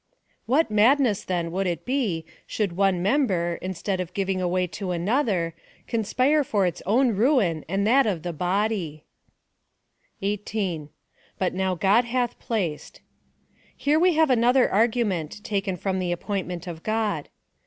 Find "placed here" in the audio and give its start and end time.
12.39-13.99